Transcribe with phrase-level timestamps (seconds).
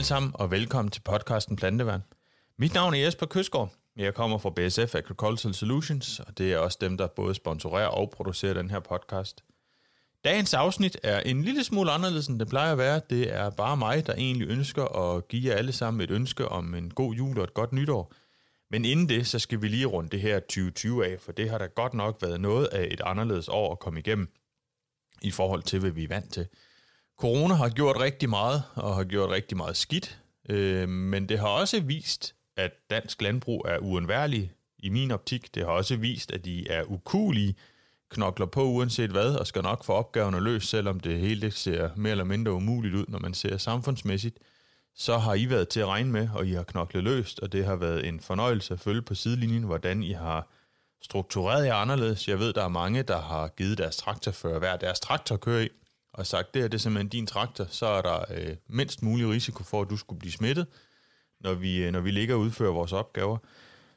[0.00, 2.02] alle sammen, og velkommen til podcasten Planteværn.
[2.58, 3.72] Mit navn er Jesper Køsgaard.
[3.96, 8.10] Jeg kommer fra BSF Agricultural Solutions, og det er også dem, der både sponsorerer og
[8.10, 9.44] producerer den her podcast.
[10.24, 13.00] Dagens afsnit er en lille smule anderledes, end det plejer at være.
[13.10, 16.74] Det er bare mig, der egentlig ønsker at give jer alle sammen et ønske om
[16.74, 18.12] en god jul og et godt nytår.
[18.70, 21.58] Men inden det, så skal vi lige runde det her 2020 af, for det har
[21.58, 24.28] da godt nok været noget af et anderledes år at komme igennem
[25.22, 26.46] i forhold til, hvad vi er vant til.
[27.20, 31.48] Corona har gjort rigtig meget, og har gjort rigtig meget skidt, øh, men det har
[31.48, 35.54] også vist, at dansk landbrug er uundværlig i min optik.
[35.54, 37.54] Det har også vist, at de er ukulige,
[38.10, 42.10] knokler på uanset hvad, og skal nok få opgaverne løst, selvom det hele ser mere
[42.10, 44.38] eller mindre umuligt ud, når man ser samfundsmæssigt.
[44.94, 47.64] Så har I været til at regne med, og I har knoklet løst, og det
[47.64, 50.48] har været en fornøjelse at følge på sidelinjen, hvordan I har
[51.02, 52.28] struktureret jer anderledes.
[52.28, 55.68] Jeg ved, der er mange, der har givet deres traktorfører hver deres traktor kører i,
[56.12, 59.28] og sagt, det her det er simpelthen din traktor, så er der øh, mindst mulig
[59.28, 60.66] risiko for, at du skulle blive smittet,
[61.40, 63.38] når vi, øh, når vi ligger og udfører vores opgaver.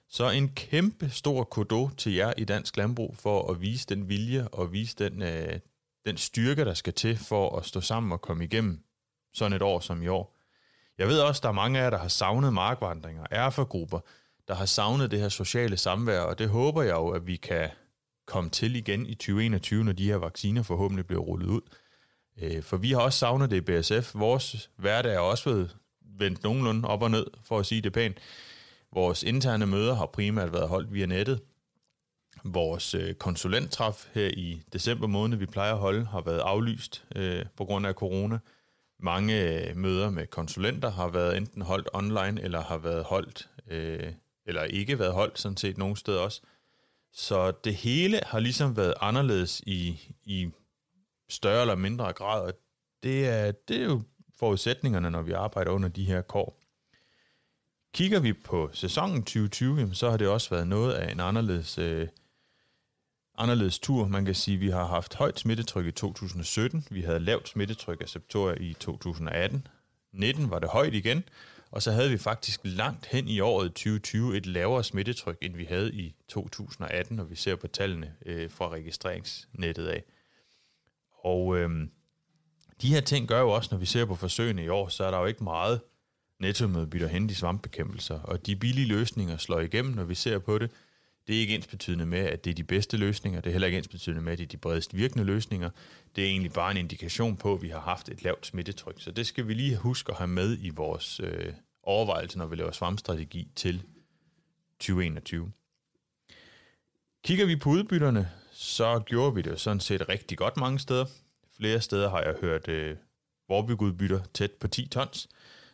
[0.10, 4.48] Så en kæmpe stor kodo til jer i dansk landbrug for at vise den vilje
[4.48, 5.60] og vise den, øh,
[6.06, 8.84] den styrke, der skal til for at stå sammen og komme igennem
[9.34, 10.38] sådan et år som i år.
[10.98, 14.00] Jeg ved også, der er mange af jer, der har savnet markvandringer, erfagrupper,
[14.48, 17.70] der har savnet det her sociale samvær, og det håber jeg jo, at vi kan
[18.26, 21.62] komme til igen i 2021, når de her vacciner forhåbentlig bliver rullet ud.
[22.42, 24.16] Øh, for vi har også savnet det i BSF.
[24.16, 25.76] Vores hverdag er også blevet
[26.20, 28.18] vendt nogenlunde op og ned, for at sige det pænt.
[28.94, 31.42] Vores interne møder har primært været holdt via nettet.
[32.44, 37.46] Vores øh, konsulenttræf her i december måned, vi plejer at holde, har været aflyst øh,
[37.58, 38.40] på grund af corona.
[39.00, 44.14] Mange øh, møder med konsulenter har været enten holdt online, eller har været holdt, øh,
[44.46, 46.42] eller ikke været holdt sådan set nogen steder også.
[47.14, 50.50] Så det hele har ligesom været anderledes i, i
[51.30, 52.54] større eller mindre grad, og
[53.04, 54.02] det er, det er jo
[54.40, 56.60] forudsætningerne, når vi arbejder under de her kår.
[57.94, 62.08] Kigger vi på sæsonen 2020, så har det også været noget af en anderledes, øh,
[63.38, 64.08] anderledes tur.
[64.08, 68.02] Man kan sige, at vi har haft højt smittetryk i 2017, vi havde lavt smittetryk
[68.02, 69.68] af septoria i 2018,
[70.14, 71.24] 19 var det højt igen,
[71.72, 75.66] og så havde vi faktisk langt hen i året 2020 et lavere smittetryk, end vi
[75.66, 80.04] havde i 2018, når vi ser på tallene øh, fra registreringsnettet af.
[81.24, 81.92] Og øhm,
[82.82, 85.12] de her ting gør jo også, når vi ser på forsøgene i år, så er
[85.12, 85.82] der jo ikke meget
[86.40, 90.72] nettomødbytter hen i svampbekæmpelser, og de billige løsninger slår igennem, når vi ser på det.
[91.28, 93.42] Det er ikke ens betydende med, at det er de bedste løsninger.
[93.42, 95.70] Det er heller ikke ens betydende med, at det er de bredest virkende løsninger.
[96.16, 98.96] Det er egentlig bare en indikation på, at vi har haft et lavt smittetryk.
[99.02, 101.54] Så det skal vi lige huske at have med i vores øh,
[101.84, 103.84] overvejelse, når vi laver svampstrategi til
[104.80, 105.52] 2021.
[107.24, 111.06] Kigger vi på udbytterne, så gjorde vi det sådan set rigtig godt mange steder.
[111.58, 112.98] Flere steder har jeg hørt øh,
[113.48, 115.28] vorbygudbytter tæt på 10 tons,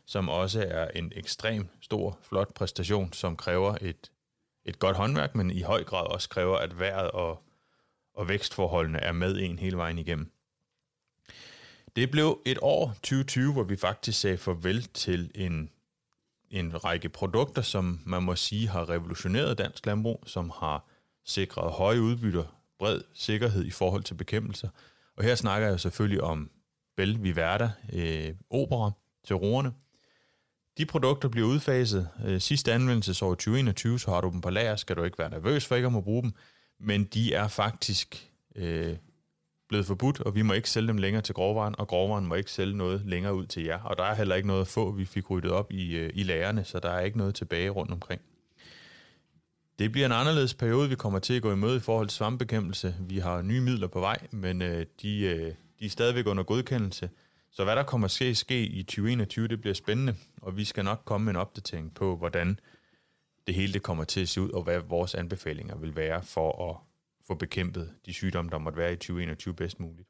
[0.05, 4.11] som også er en ekstrem stor, flot præstation, som kræver et,
[4.65, 7.43] et godt håndværk, men i høj grad også kræver, at vejret og,
[8.13, 10.31] og vækstforholdene er med en hele vejen igennem.
[11.95, 15.69] Det blev et år, 2020, hvor vi faktisk sagde farvel til en,
[16.49, 20.85] en række produkter, som man må sige har revolutioneret dansk landbrug, som har
[21.25, 24.69] sikret høje udbytter, bred sikkerhed i forhold til bekæmpelser.
[25.17, 26.49] Og her snakker jeg selvfølgelig om
[26.97, 28.91] Bell Viverda øh, Opera
[29.27, 29.73] til roerne.
[30.77, 32.09] De produkter bliver udfaset.
[32.25, 35.65] Øh, sidste anvendelsesår 2021, så har du dem på lager, skal du ikke være nervøs
[35.65, 36.31] for ikke at må bruge dem,
[36.79, 38.95] men de er faktisk øh,
[39.69, 42.51] blevet forbudt, og vi må ikke sælge dem længere til grovvaren, og grovvaren må ikke
[42.51, 43.81] sælge noget længere ud til jer.
[43.81, 46.23] Og der er heller ikke noget at få, vi fik ryddet op i, øh, i
[46.23, 48.21] lagerne, så der er ikke noget tilbage rundt omkring.
[49.79, 52.15] Det bliver en anderledes periode, vi kommer til at gå i møde i forhold til
[52.15, 52.95] svampebekæmpelse.
[52.99, 57.09] Vi har nye midler på vej, men øh, de, øh, de er stadigvæk under godkendelse.
[57.51, 60.85] Så hvad der kommer til at ske i 2021, det bliver spændende, og vi skal
[60.85, 62.59] nok komme med en opdatering på, hvordan
[63.47, 66.69] det hele det kommer til at se ud, og hvad vores anbefalinger vil være for
[66.69, 66.77] at
[67.27, 70.07] få bekæmpet de sygdomme, der måtte være i 2021 bedst muligt.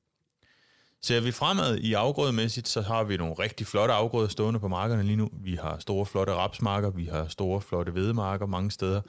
[1.01, 5.03] Ser vi fremad i afgrødemæssigt, så har vi nogle rigtig flotte afgrøder stående på markerne
[5.03, 5.29] lige nu.
[5.33, 9.01] Vi har store, flotte rapsmarker, vi har store, flotte hvedemarker mange steder.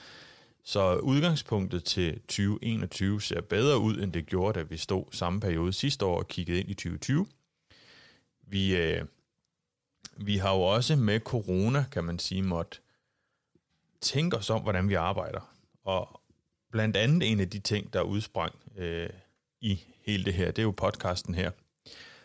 [0.65, 5.73] Så udgangspunktet til 2021 ser bedre ud, end det gjorde, da vi stod samme periode
[5.73, 7.27] sidste år og kiggede ind i 2020.
[8.43, 9.05] Vi, øh,
[10.17, 12.79] vi har jo også med corona, kan man sige, måtte
[14.01, 15.55] tænke os om, hvordan vi arbejder.
[15.85, 16.21] Og
[16.73, 19.11] blandt andet en af de ting, der udsprang øh,
[19.61, 21.51] i hele det her, det er jo podcasten her.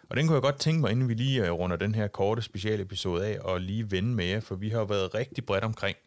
[0.10, 2.42] Og den kunne jeg godt tænke mig, inden vi lige øh, runder den her korte
[2.42, 5.98] specialepisode af, og lige vende med jer, for vi har jo været rigtig bredt omkring.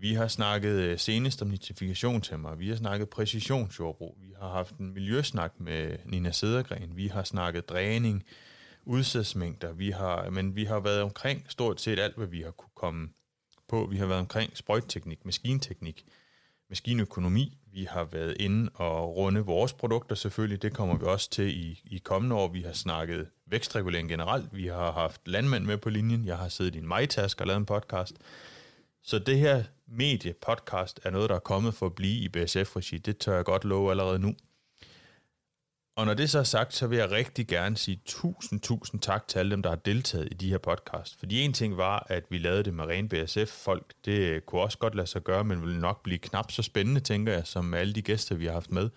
[0.00, 4.94] Vi har snakket øh, senest om nitrifikationshæmmer, vi har snakket præcisionsjordbrug, vi har haft en
[4.94, 8.24] miljøsnak med Nina Sedergren, vi har snakket dræning,
[8.84, 12.70] udsædsmængder, vi har, men vi har været omkring stort set alt, hvad vi har kunne
[12.74, 13.08] komme
[13.68, 13.88] på.
[13.90, 16.04] Vi har været omkring sprøjtteknik, maskinteknik,
[16.68, 17.58] maskinøkonomi.
[17.72, 20.62] Vi har været inde og runde vores produkter selvfølgelig.
[20.62, 22.48] Det kommer vi også til i, i kommende år.
[22.48, 24.48] Vi har snakket vækstregulering generelt.
[24.52, 26.26] Vi har haft landmænd med på linjen.
[26.26, 28.14] Jeg har siddet i en majtask og lavet en podcast.
[29.02, 32.98] Så det her medie-podcast er noget, der er kommet for at blive i BSF-regi.
[32.98, 34.34] Det tør jeg godt love allerede nu.
[35.98, 39.28] Og når det så er sagt, så vil jeg rigtig gerne sige tusind, tusind tak
[39.28, 41.18] til alle dem, der har deltaget i de her podcast.
[41.18, 43.94] Fordi en ting var, at vi lavede det med ren BSF-folk.
[44.04, 47.32] Det kunne også godt lade sig gøre, men ville nok blive knap så spændende, tænker
[47.32, 48.90] jeg, som alle de gæster, vi har haft med.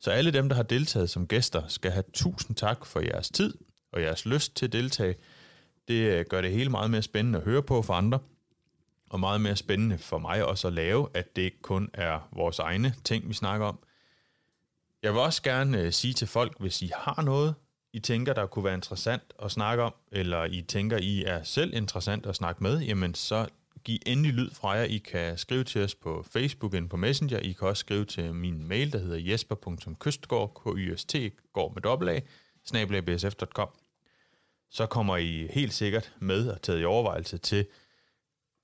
[0.00, 3.54] Så alle dem, der har deltaget som gæster, skal have tusind tak for jeres tid
[3.92, 5.14] og jeres lyst til at deltage.
[5.88, 8.18] Det øh, gør det hele meget mere spændende at høre på for andre,
[9.10, 12.58] og meget mere spændende for mig også at lave, at det ikke kun er vores
[12.58, 13.78] egne ting, vi snakker om,
[15.02, 17.54] jeg vil også gerne øh, sige til folk, hvis I har noget,
[17.92, 21.74] I tænker, der kunne være interessant at snakke om, eller I tænker, I er selv
[21.74, 23.46] interessant at snakke med, jamen så
[23.84, 24.82] giv endelig lyd fra jer.
[24.82, 27.38] I kan skrive til os på Facebook eller på Messenger.
[27.38, 31.14] I kan også skrive til min mail, der hedder jesper.kystgård, k y s t
[31.52, 32.20] går med dobbelt a,
[32.64, 33.68] snablabsf.com.
[34.70, 37.66] Så kommer I helt sikkert med og taget i overvejelse til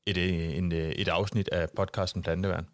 [0.06, 2.66] et, øh, en, øh, et afsnit af podcasten Planteværn.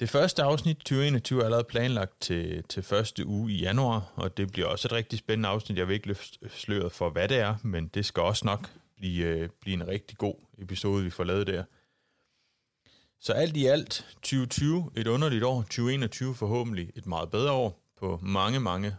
[0.00, 4.52] Det første afsnit 2021 er allerede planlagt til, til første uge i januar, og det
[4.52, 5.78] bliver også et rigtig spændende afsnit.
[5.78, 9.24] Jeg vil ikke løfte sløret for, hvad det er, men det skal også nok blive,
[9.24, 11.64] øh, blive en rigtig god episode, vi får lavet der.
[13.20, 18.18] Så alt i alt 2020 et underligt år, 2021 forhåbentlig et meget bedre år på
[18.22, 18.96] mange, mange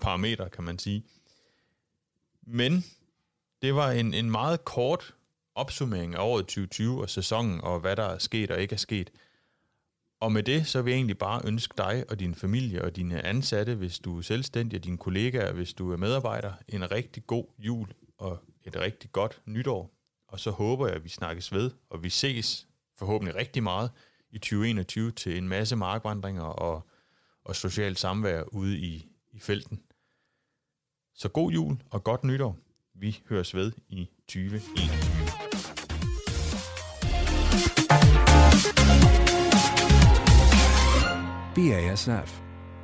[0.00, 1.04] parametre, kan man sige.
[2.46, 2.84] Men
[3.62, 5.14] det var en, en meget kort
[5.56, 9.10] opsummering af året 2020 og sæsonen, og hvad der er sket og ikke er sket–
[10.20, 13.22] og med det, så vil jeg egentlig bare ønske dig og din familie og dine
[13.22, 17.44] ansatte, hvis du er selvstændig, og dine kollegaer, hvis du er medarbejder, en rigtig god
[17.58, 17.88] jul
[18.18, 19.90] og et rigtig godt nytår.
[20.28, 22.68] Og så håber jeg, at vi snakkes ved, og vi ses
[22.98, 23.90] forhåbentlig rigtig meget
[24.30, 26.86] i 2021 til en masse markvandringer og,
[27.44, 29.82] og socialt samvær ude i, i felten.
[31.14, 32.58] Så god jul og godt nytår.
[32.94, 35.05] Vi høres ved i 2021.
[41.54, 42.28] BASF.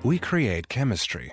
[0.03, 1.33] We create chemistry.